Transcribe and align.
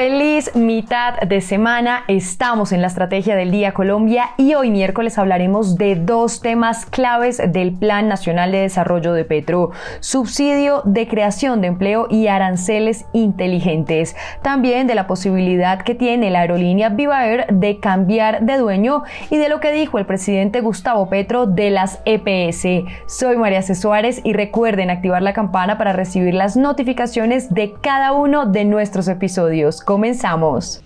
Feliz 0.00 0.56
mitad 0.56 1.20
de 1.20 1.42
semana, 1.42 2.04
estamos 2.08 2.72
en 2.72 2.80
la 2.80 2.86
estrategia 2.86 3.36
del 3.36 3.50
día 3.50 3.74
Colombia 3.74 4.30
y 4.38 4.54
hoy 4.54 4.70
miércoles 4.70 5.18
hablaremos 5.18 5.76
de 5.76 5.94
dos 5.94 6.40
temas 6.40 6.86
claves 6.86 7.42
del 7.52 7.74
Plan 7.74 8.08
Nacional 8.08 8.50
de 8.50 8.62
Desarrollo 8.62 9.12
de 9.12 9.26
Petro, 9.26 9.72
subsidio 10.00 10.80
de 10.86 11.06
creación 11.06 11.60
de 11.60 11.66
empleo 11.66 12.06
y 12.08 12.28
aranceles 12.28 13.04
inteligentes, 13.12 14.16
también 14.40 14.86
de 14.86 14.94
la 14.94 15.06
posibilidad 15.06 15.82
que 15.82 15.94
tiene 15.94 16.30
la 16.30 16.40
aerolínea 16.40 16.88
Viva 16.88 17.26
Air 17.26 17.48
de 17.52 17.78
cambiar 17.78 18.40
de 18.40 18.56
dueño 18.56 19.02
y 19.28 19.36
de 19.36 19.50
lo 19.50 19.60
que 19.60 19.70
dijo 19.70 19.98
el 19.98 20.06
presidente 20.06 20.62
Gustavo 20.62 21.10
Petro 21.10 21.44
de 21.44 21.68
las 21.68 22.00
EPS. 22.06 22.86
Soy 23.04 23.36
María 23.36 23.60
C. 23.60 23.74
Suárez 23.74 24.22
y 24.24 24.32
recuerden 24.32 24.88
activar 24.88 25.20
la 25.20 25.34
campana 25.34 25.76
para 25.76 25.92
recibir 25.92 26.32
las 26.32 26.56
notificaciones 26.56 27.52
de 27.52 27.74
cada 27.82 28.12
uno 28.12 28.46
de 28.46 28.64
nuestros 28.64 29.06
episodios. 29.06 29.84
Comenzamos. 29.90 30.80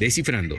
Descifrando. 0.00 0.56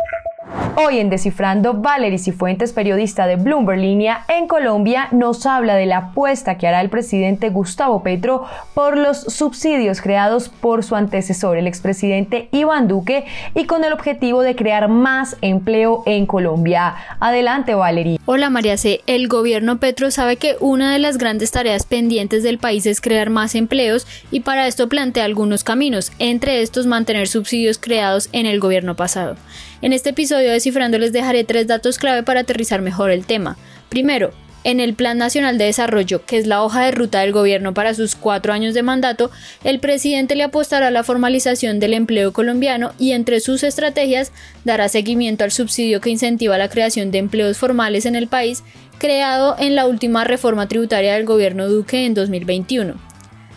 Hoy 0.77 0.99
en 0.99 1.09
Descifrando, 1.09 1.73
Valery 1.73 2.19
Cifuentes, 2.19 2.73
periodista 2.73 3.27
de 3.27 3.37
Bloomberg 3.37 3.79
Línea 3.79 4.25
en 4.27 4.47
Colombia, 4.47 5.07
nos 5.11 5.45
habla 5.45 5.75
de 5.75 5.85
la 5.85 5.97
apuesta 5.97 6.57
que 6.57 6.67
hará 6.67 6.81
el 6.81 6.89
presidente 6.89 7.49
Gustavo 7.49 8.03
Petro 8.03 8.45
por 8.73 8.97
los 8.97 9.21
subsidios 9.21 10.01
creados 10.01 10.49
por 10.49 10.83
su 10.83 10.95
antecesor, 10.95 11.57
el 11.57 11.67
expresidente 11.67 12.49
Iván 12.51 12.87
Duque, 12.87 13.25
y 13.53 13.65
con 13.65 13.83
el 13.83 13.93
objetivo 13.93 14.41
de 14.41 14.55
crear 14.55 14.89
más 14.89 15.37
empleo 15.41 16.03
en 16.05 16.25
Colombia. 16.25 16.95
Adelante, 17.19 17.73
Valery. 17.73 18.19
Hola, 18.25 18.49
María 18.49 18.77
C. 18.77 19.01
El 19.07 19.27
gobierno 19.27 19.79
Petro 19.79 20.11
sabe 20.11 20.35
que 20.35 20.57
una 20.59 20.91
de 20.91 20.99
las 20.99 21.17
grandes 21.17 21.51
tareas 21.51 21.85
pendientes 21.85 22.43
del 22.43 22.59
país 22.59 22.85
es 22.85 22.99
crear 23.01 23.29
más 23.29 23.55
empleos 23.55 24.05
y 24.29 24.41
para 24.41 24.67
esto 24.67 24.89
plantea 24.89 25.23
algunos 25.23 25.63
caminos, 25.63 26.11
entre 26.19 26.61
estos 26.61 26.85
mantener 26.85 27.27
subsidios 27.27 27.77
creados 27.77 28.29
en 28.33 28.45
el 28.45 28.59
gobierno 28.59 28.95
pasado. 28.95 29.37
En 29.81 29.93
este 29.93 30.09
episodio 30.09 30.44
de 30.47 30.53
Descifrando 30.53 30.97
les 30.97 31.13
dejaré 31.13 31.43
tres 31.43 31.67
datos 31.67 31.97
clave 31.97 32.23
para 32.23 32.41
aterrizar 32.41 32.81
mejor 32.81 33.11
el 33.11 33.25
tema. 33.25 33.57
Primero, 33.89 34.31
en 34.65 34.79
el 34.79 34.95
Plan 34.95 35.19
Nacional 35.19 35.59
de 35.59 35.65
Desarrollo, 35.65 36.25
que 36.25 36.37
es 36.37 36.47
la 36.47 36.63
hoja 36.63 36.83
de 36.83 36.91
ruta 36.91 37.19
del 37.19 37.31
gobierno 37.31 37.75
para 37.75 37.93
sus 37.93 38.15
cuatro 38.15 38.51
años 38.51 38.73
de 38.73 38.81
mandato, 38.81 39.29
el 39.63 39.79
presidente 39.79 40.35
le 40.35 40.43
apostará 40.43 40.87
a 40.87 40.91
la 40.91 41.03
formalización 41.03 41.79
del 41.79 41.93
empleo 41.93 42.33
colombiano 42.33 42.91
y 42.97 43.11
entre 43.11 43.41
sus 43.41 43.63
estrategias 43.63 44.31
dará 44.63 44.89
seguimiento 44.89 45.43
al 45.43 45.51
subsidio 45.51 46.01
que 46.01 46.09
incentiva 46.09 46.57
la 46.57 46.69
creación 46.69 47.11
de 47.11 47.19
empleos 47.19 47.59
formales 47.59 48.07
en 48.07 48.15
el 48.15 48.27
país, 48.27 48.63
creado 48.97 49.55
en 49.59 49.75
la 49.75 49.85
última 49.85 50.23
reforma 50.23 50.67
tributaria 50.67 51.13
del 51.13 51.25
gobierno 51.25 51.67
Duque 51.67 52.03
en 52.03 52.15
2021. 52.15 52.95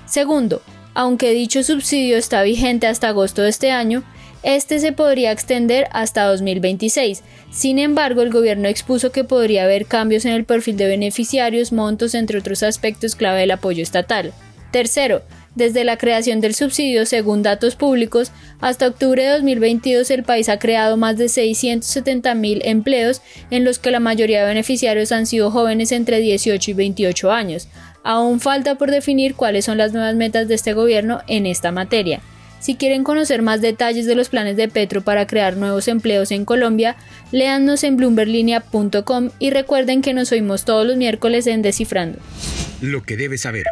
Segundo, 0.04 0.60
aunque 0.92 1.30
dicho 1.30 1.62
subsidio 1.62 2.18
está 2.18 2.42
vigente 2.42 2.86
hasta 2.86 3.08
agosto 3.08 3.40
de 3.40 3.48
este 3.48 3.70
año, 3.70 4.04
este 4.42 4.78
se 4.78 4.92
podría 4.92 5.32
extender 5.32 5.88
hasta 5.92 6.24
2026. 6.24 7.22
Sin 7.50 7.78
embargo, 7.78 8.22
el 8.22 8.30
gobierno 8.30 8.68
expuso 8.68 9.12
que 9.12 9.24
podría 9.24 9.64
haber 9.64 9.86
cambios 9.86 10.24
en 10.24 10.32
el 10.32 10.44
perfil 10.44 10.76
de 10.76 10.86
beneficiarios, 10.86 11.72
montos, 11.72 12.14
entre 12.14 12.38
otros 12.38 12.62
aspectos 12.62 13.16
clave 13.16 13.40
del 13.40 13.50
apoyo 13.50 13.82
estatal. 13.82 14.32
Tercero, 14.70 15.22
desde 15.54 15.82
la 15.82 15.96
creación 15.96 16.40
del 16.40 16.54
subsidio, 16.54 17.04
según 17.04 17.42
datos 17.42 17.74
públicos, 17.74 18.30
hasta 18.60 18.86
octubre 18.86 19.24
de 19.24 19.30
2022 19.30 20.08
el 20.12 20.22
país 20.22 20.48
ha 20.48 20.58
creado 20.58 20.96
más 20.96 21.16
de 21.16 21.24
670.000 21.24 22.60
empleos, 22.64 23.22
en 23.50 23.64
los 23.64 23.80
que 23.80 23.90
la 23.90 23.98
mayoría 23.98 24.42
de 24.42 24.46
beneficiarios 24.46 25.10
han 25.10 25.26
sido 25.26 25.50
jóvenes 25.50 25.90
entre 25.90 26.20
18 26.20 26.70
y 26.70 26.74
28 26.74 27.32
años. 27.32 27.68
Aún 28.04 28.38
falta 28.38 28.76
por 28.76 28.90
definir 28.90 29.34
cuáles 29.34 29.64
son 29.64 29.78
las 29.78 29.92
nuevas 29.92 30.14
metas 30.14 30.46
de 30.46 30.54
este 30.54 30.74
gobierno 30.74 31.22
en 31.26 31.46
esta 31.46 31.72
materia. 31.72 32.20
Si 32.60 32.76
quieren 32.76 33.04
conocer 33.04 33.42
más 33.42 33.60
detalles 33.60 34.06
de 34.06 34.14
los 34.14 34.28
planes 34.28 34.56
de 34.56 34.68
Petro 34.68 35.02
para 35.02 35.26
crear 35.26 35.56
nuevos 35.56 35.88
empleos 35.88 36.30
en 36.30 36.44
Colombia, 36.44 36.96
léannos 37.30 37.84
en 37.84 37.96
bloomberlinia.com 37.96 39.30
y 39.38 39.50
recuerden 39.50 40.02
que 40.02 40.14
nos 40.14 40.32
oímos 40.32 40.64
todos 40.64 40.86
los 40.86 40.96
miércoles 40.96 41.46
en 41.46 41.62
Descifrando. 41.62 42.18
Lo 42.80 43.02
que 43.02 43.16
debes 43.16 43.42
saber. 43.42 43.64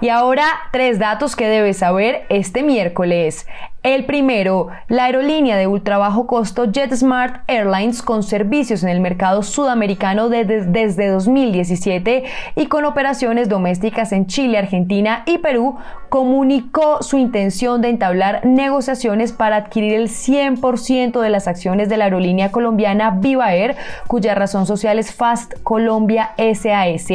Y 0.00 0.10
ahora, 0.10 0.46
tres 0.72 0.98
datos 0.98 1.36
que 1.36 1.48
debes 1.48 1.78
saber 1.78 2.24
este 2.28 2.62
miércoles. 2.62 3.46
El 3.86 4.04
primero, 4.04 4.66
la 4.88 5.04
aerolínea 5.04 5.56
de 5.56 5.68
ultra 5.68 5.96
bajo 5.96 6.26
costo 6.26 6.64
JetSmart 6.64 7.48
Airlines 7.48 8.02
con 8.02 8.24
servicios 8.24 8.82
en 8.82 8.88
el 8.88 8.98
mercado 8.98 9.44
sudamericano 9.44 10.28
desde 10.28 11.08
2017 11.08 12.24
y 12.56 12.66
con 12.66 12.84
operaciones 12.84 13.48
domésticas 13.48 14.10
en 14.10 14.26
Chile, 14.26 14.58
Argentina 14.58 15.22
y 15.24 15.38
Perú, 15.38 15.76
comunicó 16.08 17.00
su 17.02 17.16
intención 17.16 17.80
de 17.80 17.90
entablar 17.90 18.44
negociaciones 18.44 19.30
para 19.30 19.54
adquirir 19.54 19.94
el 19.94 20.08
100% 20.08 21.20
de 21.20 21.30
las 21.30 21.46
acciones 21.46 21.88
de 21.88 21.96
la 21.96 22.06
aerolínea 22.06 22.50
colombiana 22.50 23.10
Viva 23.10 23.54
Air, 23.54 23.76
cuya 24.08 24.34
razón 24.34 24.66
social 24.66 24.98
es 24.98 25.14
Fast 25.14 25.54
Colombia 25.62 26.32
SAS, 26.36 27.06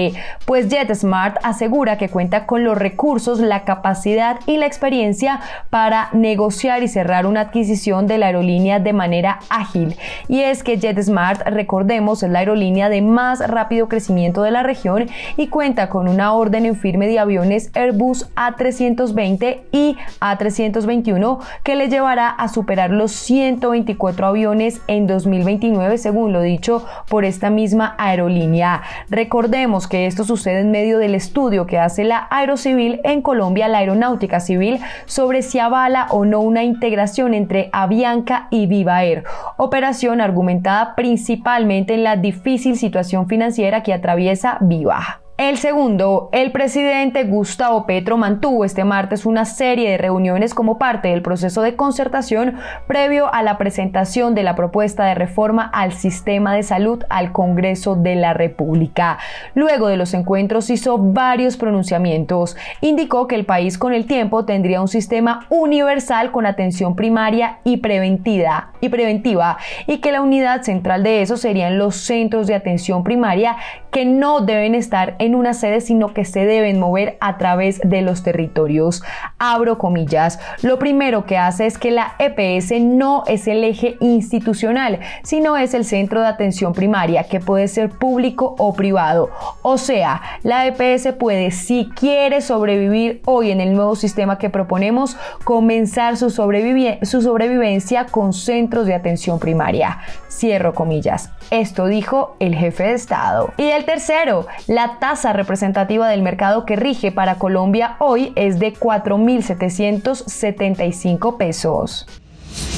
pues 0.46 0.70
JetSmart 0.70 1.36
asegura 1.44 1.98
que 1.98 2.08
cuenta 2.08 2.46
con 2.46 2.64
los 2.64 2.78
recursos, 2.78 3.42
la 3.42 3.66
capacidad 3.66 4.40
y 4.46 4.56
la 4.56 4.68
experiencia 4.68 5.42
para 5.70 6.08
negociar 6.14 6.61
y 6.62 6.88
cerrar 6.88 7.26
una 7.26 7.42
adquisición 7.42 8.06
de 8.06 8.20
la 8.20 8.28
aerolínea 8.28 8.80
de 8.80 8.94
manera 8.94 9.40
ágil. 9.50 9.96
Y 10.28 10.42
es 10.42 10.64
que 10.64 10.78
JetSmart, 10.78 11.48
recordemos, 11.48 12.22
es 12.22 12.30
la 12.30 12.40
aerolínea 12.40 12.90
de 12.90 13.02
más 13.02 13.40
rápido 13.48 13.90
crecimiento 13.90 14.44
de 14.44 14.52
la 14.52 14.62
región 14.62 15.10
y 15.38 15.48
cuenta 15.48 15.90
con 15.90 16.08
una 16.08 16.34
orden 16.34 16.68
en 16.68 16.76
firme 16.76 17.08
de 17.08 17.18
aviones 17.18 17.72
Airbus 17.74 18.30
A320 18.36 19.62
y 19.72 19.98
A321 20.20 21.40
que 21.64 21.76
le 21.76 21.90
llevará 21.90 22.30
a 22.30 22.48
superar 22.48 22.92
los 22.92 23.12
124 23.12 24.28
aviones 24.28 24.82
en 24.88 25.08
2029, 25.08 25.98
según 25.98 26.32
lo 26.32 26.42
dicho 26.42 26.86
por 27.10 27.26
esta 27.26 27.50
misma 27.50 27.96
aerolínea. 27.98 28.84
Recordemos 29.10 29.88
que 29.88 30.06
esto 30.06 30.26
sucede 30.26 30.60
en 30.60 30.72
medio 30.72 31.00
del 31.00 31.16
estudio 31.16 31.66
que 31.66 31.80
hace 31.80 32.04
la 32.04 32.28
Aerocivil 32.30 33.02
en 33.04 33.22
Colombia, 33.22 33.68
la 33.68 33.80
Aeronáutica 33.80 34.40
Civil, 34.40 34.80
sobre 35.06 35.42
si 35.42 35.60
avala 35.60 36.08
o 36.12 36.26
no 36.26 36.42
una 36.52 36.64
integración 36.66 37.34
entre 37.34 37.70
Avianca 37.72 38.48
y 38.52 38.68
Viva 38.68 39.06
Air, 39.06 39.24
operación 39.56 40.20
argumentada 40.20 40.96
principalmente 40.96 41.94
en 41.94 42.04
la 42.04 42.18
difícil 42.18 42.76
situación 42.76 43.30
financiera 43.30 43.84
que 43.84 43.94
atraviesa 43.94 44.58
Viva. 44.60 45.21
El 45.42 45.58
segundo, 45.58 46.30
el 46.34 46.52
presidente 46.52 47.24
Gustavo 47.24 47.88
Petro 47.88 48.16
mantuvo 48.16 48.64
este 48.64 48.84
martes 48.84 49.26
una 49.26 49.46
serie 49.46 49.90
de 49.90 49.98
reuniones 49.98 50.54
como 50.54 50.78
parte 50.78 51.08
del 51.08 51.24
proceso 51.24 51.64
de 51.64 51.76
concertación 51.76 52.58
previo 52.86 53.34
a 53.34 53.42
la 53.42 53.58
presentación 53.58 54.36
de 54.36 54.44
la 54.44 54.56
propuesta 54.56 55.04
de 55.06 55.16
reforma 55.16 55.64
al 55.64 55.94
sistema 55.94 56.54
de 56.54 56.62
salud 56.62 57.04
al 57.10 57.32
Congreso 57.32 57.96
de 57.96 58.14
la 58.14 58.34
República. 58.34 59.18
Luego 59.56 59.88
de 59.88 59.98
los 59.98 60.14
encuentros 60.14 60.70
hizo 60.70 61.00
varios 61.00 61.58
pronunciamientos. 61.58 62.56
Indicó 62.80 63.26
que 63.26 63.34
el 63.34 63.48
país 63.48 63.80
con 63.80 63.96
el 63.96 64.06
tiempo 64.06 64.46
tendría 64.46 64.80
un 64.80 64.90
sistema 64.90 65.48
universal 65.50 66.32
con 66.32 66.46
atención 66.46 66.96
primaria 66.96 67.58
y 67.64 67.78
preventiva 67.78 68.74
y 68.80 68.90
preventiva 68.90 69.58
y 69.88 70.02
que 70.02 70.12
la 70.12 70.22
unidad 70.22 70.62
central 70.62 71.02
de 71.02 71.24
eso 71.24 71.36
serían 71.36 71.80
los 71.80 71.96
centros 71.96 72.46
de 72.46 72.54
atención 72.54 73.04
primaria 73.04 73.58
que 73.90 74.06
no 74.06 74.42
deben 74.42 74.76
estar 74.76 75.16
en 75.18 75.31
una 75.36 75.54
sede, 75.54 75.82
sino 75.82 76.14
que 76.14 76.26
se 76.26 76.46
deben 76.46 76.80
mover 76.80 77.18
a 77.22 77.38
través 77.38 77.80
de 77.84 78.02
los 78.02 78.24
territorios. 78.24 79.04
Abro 79.40 79.78
comillas. 79.78 80.40
Lo 80.62 80.80
primero 80.80 81.26
que 81.26 81.38
hace 81.38 81.66
es 81.66 81.78
que 81.78 81.92
la 81.92 82.16
EPS 82.20 82.82
no 82.82 83.24
es 83.28 83.48
el 83.48 83.64
eje 83.64 83.98
institucional, 84.00 85.00
sino 85.24 85.58
es 85.58 85.74
el 85.74 85.86
centro 85.86 86.22
de 86.22 86.28
atención 86.28 86.74
primaria, 86.74 87.24
que 87.26 87.40
puede 87.40 87.68
ser 87.68 87.90
público 87.90 88.56
o 88.58 88.74
privado. 88.74 89.30
O 89.62 89.78
sea, 89.78 90.22
la 90.44 90.66
EPS 90.68 91.14
puede, 91.14 91.52
si 91.52 91.90
quiere 91.96 92.42
sobrevivir 92.42 93.22
hoy 93.26 93.52
en 93.52 93.62
el 93.62 93.74
nuevo 93.74 93.96
sistema 93.96 94.38
que 94.38 94.50
proponemos, 94.50 95.18
comenzar 95.44 96.18
su, 96.18 96.30
su 96.30 97.22
sobrevivencia 97.22 98.06
con 98.06 98.34
centros 98.34 98.86
de 98.86 98.96
atención 98.96 99.40
primaria. 99.40 100.00
Cierro 100.30 100.74
comillas. 100.74 101.30
Esto 101.52 101.86
dijo 101.86 102.36
el 102.40 102.56
jefe 102.56 102.84
de 102.84 102.94
Estado. 102.94 103.54
Y 103.58 103.64
el 103.64 103.86
tercero, 103.86 104.48
la 104.68 104.98
tasa 105.00 105.21
representativa 105.32 106.10
del 106.10 106.22
mercado 106.22 106.66
que 106.66 106.76
rige 106.76 107.12
para 107.12 107.36
Colombia 107.36 107.96
hoy 108.00 108.34
es 108.36 108.60
de 108.60 108.74
4.775 108.74 111.38
pesos. 111.38 112.08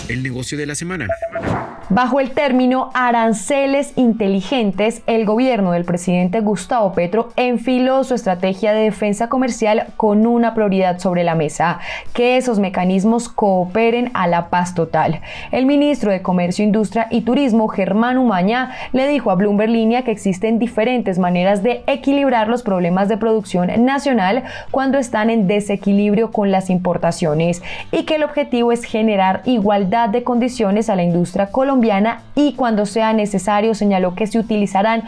El 0.10 0.22
negocio 0.22 0.58
de 0.58 0.66
la 0.66 0.76
semana. 0.76 1.08
Bajo 1.90 2.22
el 2.22 2.32
término 2.32 2.92
aranceles 2.94 3.92
inteligentes, 3.98 5.04
el 5.06 5.26
gobierno 5.26 5.74
del 5.74 5.84
presidente 5.84 6.40
Gustavo 6.40 6.94
Petro 6.94 7.30
enfiló 7.36 8.06
su 8.06 8.14
estrategia 8.14 8.72
de 8.72 8.84
defensa 8.84 9.28
comercial 9.28 9.88
con 9.98 10.26
una 10.26 10.54
prioridad 10.54 11.00
sobre 11.00 11.26
la 11.26 11.36
mesa, 11.36 11.80
que 12.14 12.38
esos 12.38 12.58
mecanismos 12.58 13.28
cooperen 13.28 14.12
a 14.14 14.28
la 14.28 14.50
paz 14.50 14.76
total. 14.76 15.20
El 15.52 15.66
ministro 15.66 16.10
de 16.10 16.22
Comercio, 16.22 16.64
Industria 16.64 17.08
y 17.12 17.22
Turismo, 17.22 17.68
Germán 17.68 18.18
Umaña, 18.18 18.72
le 18.94 19.06
dijo 19.10 19.30
a 19.30 19.36
Bloomberg 19.36 19.70
Línea 19.70 20.04
que 20.04 20.12
existen 20.12 20.60
diferentes 20.60 21.20
maneras 21.20 21.64
de 21.64 21.84
equilibrar 21.88 22.48
los 22.48 22.64
problemas 22.64 23.10
de 23.10 23.18
producción 23.18 23.70
nacional 23.84 24.44
cuando 24.72 24.98
están 25.00 25.30
en 25.30 25.48
desequilibrio 25.48 26.32
con 26.32 26.50
las 26.50 26.70
importaciones 26.70 27.62
y 27.92 28.04
que 28.04 28.16
el 28.16 28.24
objetivo 28.24 28.72
es 28.72 28.86
generar 28.86 29.42
igualdad 29.44 30.08
de 30.08 30.24
condiciones 30.24 30.90
a 30.90 30.96
la 30.96 31.04
industria 31.04 31.48
colombiana 31.48 31.73
y 32.36 32.54
cuando 32.54 32.86
sea 32.86 33.14
necesario 33.14 33.74
señaló 33.74 34.16
que 34.16 34.28
se 34.28 34.40
utilizarán 34.40 35.04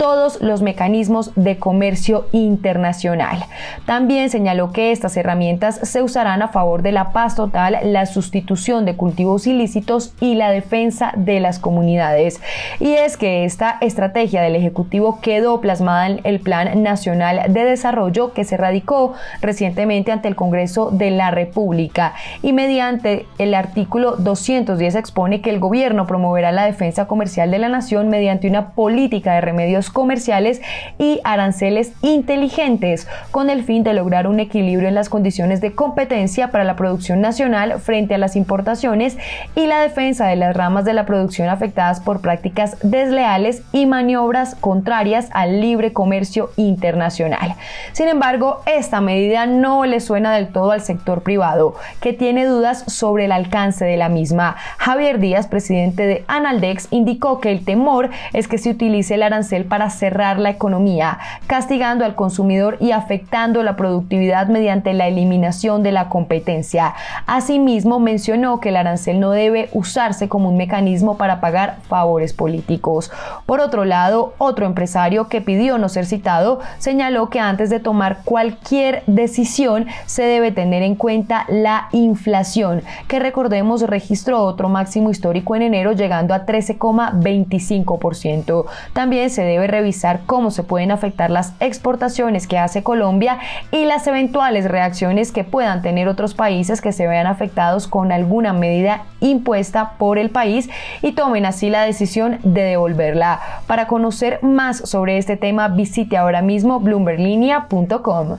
todos 0.00 0.40
los 0.40 0.62
mecanismos 0.62 1.30
de 1.36 1.58
comercio 1.58 2.26
internacional. 2.32 3.44
También 3.84 4.30
señaló 4.30 4.72
que 4.72 4.92
estas 4.92 5.14
herramientas 5.18 5.78
se 5.82 6.00
usarán 6.00 6.40
a 6.40 6.48
favor 6.48 6.80
de 6.80 6.90
la 6.90 7.12
paz 7.12 7.34
total, 7.34 7.76
la 7.84 8.06
sustitución 8.06 8.86
de 8.86 8.96
cultivos 8.96 9.46
ilícitos 9.46 10.14
y 10.18 10.36
la 10.36 10.52
defensa 10.52 11.12
de 11.16 11.38
las 11.40 11.58
comunidades. 11.58 12.40
Y 12.78 12.92
es 12.94 13.18
que 13.18 13.44
esta 13.44 13.76
estrategia 13.82 14.40
del 14.40 14.56
Ejecutivo 14.56 15.20
quedó 15.20 15.60
plasmada 15.60 16.06
en 16.06 16.20
el 16.24 16.40
Plan 16.40 16.82
Nacional 16.82 17.52
de 17.52 17.64
Desarrollo 17.64 18.32
que 18.32 18.44
se 18.44 18.56
radicó 18.56 19.12
recientemente 19.42 20.12
ante 20.12 20.28
el 20.28 20.34
Congreso 20.34 20.90
de 20.90 21.10
la 21.10 21.30
República 21.30 22.14
y 22.40 22.54
mediante 22.54 23.26
el 23.36 23.52
artículo 23.52 24.16
210 24.16 24.94
expone 24.94 25.42
que 25.42 25.50
el 25.50 25.60
gobierno 25.60 26.06
promoverá 26.06 26.52
la 26.52 26.64
defensa 26.64 27.06
comercial 27.06 27.50
de 27.50 27.58
la 27.58 27.68
nación 27.68 28.08
mediante 28.08 28.48
una 28.48 28.70
política 28.70 29.34
de 29.34 29.42
remedios 29.42 29.89
comerciales 29.90 30.60
y 30.98 31.20
aranceles 31.24 31.92
inteligentes, 32.02 33.08
con 33.30 33.50
el 33.50 33.64
fin 33.64 33.82
de 33.82 33.94
lograr 33.94 34.26
un 34.26 34.40
equilibrio 34.40 34.88
en 34.88 34.94
las 34.94 35.08
condiciones 35.08 35.60
de 35.60 35.72
competencia 35.72 36.50
para 36.50 36.64
la 36.64 36.76
producción 36.76 37.20
nacional 37.20 37.80
frente 37.80 38.14
a 38.14 38.18
las 38.18 38.36
importaciones 38.36 39.18
y 39.54 39.66
la 39.66 39.80
defensa 39.80 40.26
de 40.26 40.36
las 40.36 40.56
ramas 40.56 40.84
de 40.84 40.94
la 40.94 41.06
producción 41.06 41.48
afectadas 41.48 42.00
por 42.00 42.20
prácticas 42.20 42.76
desleales 42.82 43.62
y 43.72 43.86
maniobras 43.86 44.54
contrarias 44.54 45.28
al 45.32 45.60
libre 45.60 45.92
comercio 45.92 46.50
internacional. 46.56 47.54
Sin 47.92 48.08
embargo, 48.08 48.60
esta 48.66 49.00
medida 49.00 49.46
no 49.46 49.84
le 49.84 50.00
suena 50.00 50.34
del 50.34 50.48
todo 50.48 50.72
al 50.72 50.80
sector 50.80 51.22
privado, 51.22 51.74
que 52.00 52.12
tiene 52.12 52.46
dudas 52.46 52.84
sobre 52.86 53.24
el 53.26 53.32
alcance 53.32 53.84
de 53.84 53.96
la 53.96 54.08
misma. 54.08 54.56
Javier 54.78 55.18
Díaz, 55.18 55.46
presidente 55.46 56.06
de 56.06 56.24
Analdex, 56.28 56.88
indicó 56.90 57.40
que 57.40 57.50
el 57.50 57.64
temor 57.64 58.10
es 58.32 58.48
que 58.48 58.58
se 58.58 58.70
utilice 58.70 59.14
el 59.14 59.22
arancel 59.22 59.64
para 59.80 59.88
cerrar 59.88 60.38
la 60.38 60.50
economía, 60.50 61.18
castigando 61.46 62.04
al 62.04 62.14
consumidor 62.14 62.76
y 62.80 62.90
afectando 62.90 63.62
la 63.62 63.76
productividad 63.76 64.48
mediante 64.48 64.92
la 64.92 65.08
eliminación 65.08 65.82
de 65.82 65.90
la 65.90 66.10
competencia. 66.10 66.92
Asimismo, 67.26 67.98
mencionó 67.98 68.60
que 68.60 68.68
el 68.68 68.76
arancel 68.76 69.20
no 69.20 69.30
debe 69.30 69.70
usarse 69.72 70.28
como 70.28 70.50
un 70.50 70.58
mecanismo 70.58 71.16
para 71.16 71.40
pagar 71.40 71.78
favores 71.88 72.34
políticos. 72.34 73.10
Por 73.46 73.60
otro 73.60 73.86
lado, 73.86 74.34
otro 74.36 74.66
empresario 74.66 75.28
que 75.28 75.40
pidió 75.40 75.78
no 75.78 75.88
ser 75.88 76.04
citado 76.04 76.60
señaló 76.76 77.30
que 77.30 77.40
antes 77.40 77.70
de 77.70 77.80
tomar 77.80 78.18
cualquier 78.24 79.02
decisión 79.06 79.86
se 80.04 80.24
debe 80.24 80.52
tener 80.52 80.82
en 80.82 80.94
cuenta 80.94 81.46
la 81.48 81.88
inflación, 81.92 82.82
que 83.08 83.18
recordemos 83.18 83.80
registró 83.80 84.44
otro 84.44 84.68
máximo 84.68 85.08
histórico 85.08 85.56
en 85.56 85.62
enero 85.62 85.92
llegando 85.92 86.34
a 86.34 86.44
13,25%. 86.44 88.66
También 88.92 89.30
se 89.30 89.42
debe 89.42 89.69
revisar 89.70 90.20
cómo 90.26 90.50
se 90.50 90.62
pueden 90.62 90.90
afectar 90.90 91.30
las 91.30 91.54
exportaciones 91.60 92.46
que 92.46 92.58
hace 92.58 92.82
Colombia 92.82 93.38
y 93.70 93.84
las 93.84 94.06
eventuales 94.06 94.64
reacciones 94.64 95.32
que 95.32 95.44
puedan 95.44 95.82
tener 95.82 96.08
otros 96.08 96.34
países 96.34 96.80
que 96.80 96.92
se 96.92 97.06
vean 97.06 97.26
afectados 97.26 97.86
con 97.86 98.12
alguna 98.12 98.52
medida 98.52 99.04
impuesta 99.20 99.92
por 99.98 100.18
el 100.18 100.30
país 100.30 100.68
y 101.02 101.12
tomen 101.12 101.46
así 101.46 101.70
la 101.70 101.82
decisión 101.82 102.38
de 102.42 102.62
devolverla. 102.62 103.40
Para 103.66 103.86
conocer 103.86 104.42
más 104.42 104.78
sobre 104.78 105.18
este 105.18 105.36
tema, 105.36 105.68
visite 105.68 106.16
ahora 106.16 106.42
mismo 106.42 106.80
bloomberlinia.com. 106.80 108.38